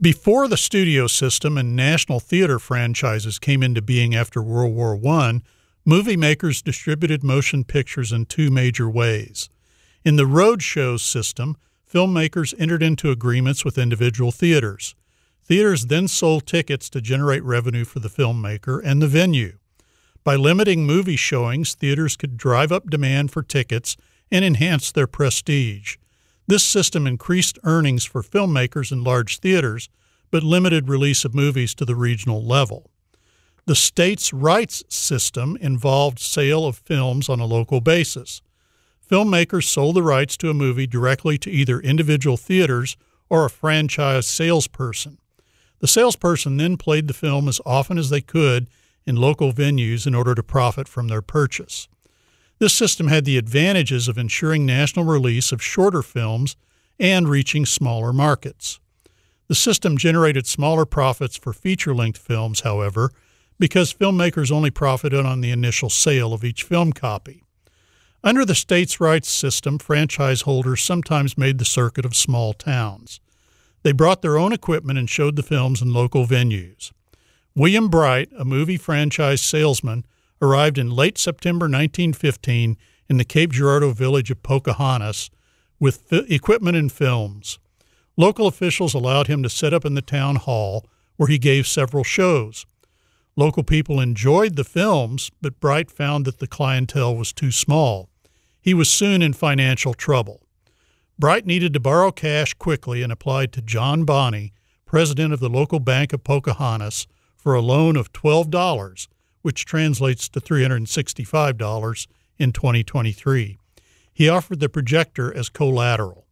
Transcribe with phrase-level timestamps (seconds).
[0.00, 5.40] Before the studio system and national theater franchises came into being after World War I,
[5.84, 9.50] movie makers distributed motion pictures in two major ways.
[10.04, 11.56] In the roadshow system,
[11.92, 14.94] filmmakers entered into agreements with individual theaters.
[15.42, 19.58] Theaters then sold tickets to generate revenue for the filmmaker and the venue.
[20.22, 23.96] By limiting movie showings, theaters could drive up demand for tickets
[24.30, 25.96] and enhance their prestige.
[26.48, 29.90] This system increased earnings for filmmakers in large theaters,
[30.30, 32.90] but limited release of movies to the regional level.
[33.66, 38.40] The states' rights system involved sale of films on a local basis.
[39.06, 42.96] Filmmakers sold the rights to a movie directly to either individual theaters
[43.28, 45.18] or a franchise salesperson.
[45.80, 48.70] The salesperson then played the film as often as they could
[49.04, 51.88] in local venues in order to profit from their purchase.
[52.58, 56.56] This system had the advantages of ensuring national release of shorter films
[56.98, 58.80] and reaching smaller markets.
[59.46, 63.12] The system generated smaller profits for feature length films, however,
[63.58, 67.44] because filmmakers only profited on the initial sale of each film copy.
[68.24, 73.20] Under the states' rights system, franchise holders sometimes made the circuit of small towns.
[73.84, 76.92] They brought their own equipment and showed the films in local venues.
[77.54, 80.04] William Bright, a movie franchise salesman,
[80.40, 82.76] arrived in late September 1915
[83.08, 85.30] in the Cape Girardeau village of Pocahontas
[85.80, 87.58] with equipment and films.
[88.16, 90.84] Local officials allowed him to set up in the town hall
[91.16, 92.66] where he gave several shows.
[93.36, 98.08] Local people enjoyed the films, but Bright found that the clientele was too small.
[98.60, 100.42] He was soon in financial trouble.
[101.18, 104.52] Bright needed to borrow cash quickly and applied to John Bonney,
[104.86, 109.06] president of the local bank of Pocahontas, for a loan of $12
[109.48, 113.56] which translates to $365 in 2023.
[114.12, 116.26] He offered the projector as collateral.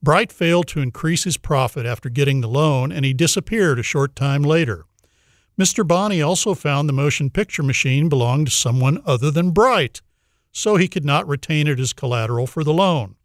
[0.00, 4.14] Bright failed to increase his profit after getting the loan, and he disappeared a short
[4.14, 4.84] time later.
[5.60, 5.84] Mr.
[5.84, 10.00] Bonney also found the motion picture machine belonged to someone other than Bright,
[10.52, 13.16] so he could not retain it as collateral for the loan.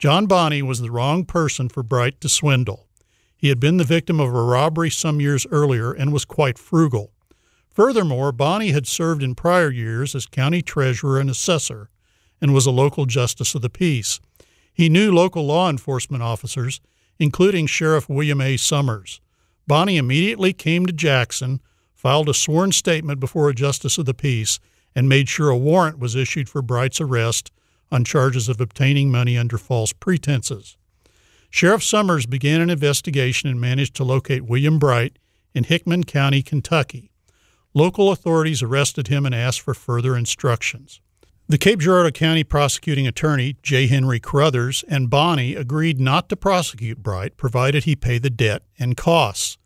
[0.00, 2.88] John Bonney was the wrong person for Bright to swindle.
[3.36, 7.12] He had been the victim of a robbery some years earlier and was quite frugal.
[7.74, 11.90] Furthermore, Bonney had served in prior years as county treasurer and assessor
[12.40, 14.20] and was a local justice of the peace.
[14.72, 16.80] He knew local law enforcement officers,
[17.18, 18.56] including Sheriff William A.
[18.56, 19.20] Summers.
[19.66, 21.60] Bonney immediately came to Jackson,
[21.94, 24.60] filed a sworn statement before a justice of the peace,
[24.94, 27.50] and made sure a warrant was issued for Bright's arrest
[27.90, 30.76] on charges of obtaining money under false pretenses.
[31.50, 35.18] Sheriff Summers began an investigation and managed to locate William Bright
[35.54, 37.10] in Hickman County, Kentucky.
[37.74, 41.00] Local authorities arrested him and asked for further instructions.
[41.48, 43.88] The Cape Girardeau County prosecuting attorney, J.
[43.88, 48.96] Henry Carruthers, and Bonney agreed not to prosecute Bright provided he pay the debt and
[48.96, 49.58] costs.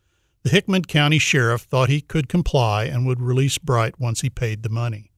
[0.42, 4.62] The Hickman County sheriff thought he could comply and would release Bright once he paid
[4.62, 5.12] the money.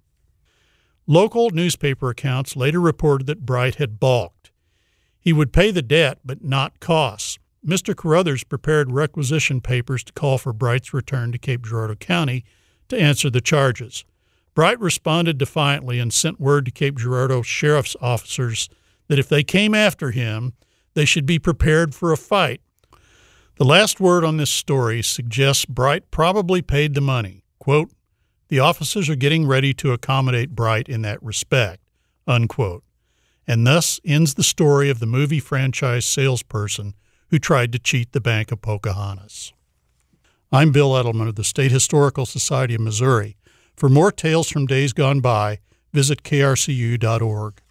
[1.07, 4.51] Local newspaper accounts later reported that Bright had balked.
[5.21, 7.39] He would pay the debt, but not costs.
[7.65, 7.95] Mr.
[7.95, 12.45] Carruthers prepared requisition papers to call for Bright's return to Cape Girardeau County
[12.91, 14.05] to answer the charges.
[14.55, 18.69] Bright responded defiantly and sent word to Cape Girardeau sheriff's officers
[19.09, 20.53] that if they came after him,
[20.95, 22.61] they should be prepared for a fight.
[23.57, 27.45] The last word on this story suggests Bright probably paid the money.
[27.59, 27.91] Quote,
[28.49, 31.83] the officers are getting ready to accommodate Bright in that respect,
[32.27, 32.83] unquote.
[33.47, 36.95] And thus ends the story of the movie franchise salesperson
[37.29, 39.53] who tried to cheat the Bank of Pocahontas.
[40.53, 43.37] I'm Bill Eddleman of the State Historical Society of Missouri.
[43.77, 45.61] For more tales from days gone by,
[45.93, 47.63] visit krcu.org.